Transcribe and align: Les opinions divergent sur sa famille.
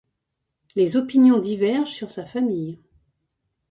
Les 0.75 0.97
opinions 0.97 1.37
divergent 1.37 1.85
sur 1.93 2.09
sa 2.09 2.25
famille. 2.25 2.79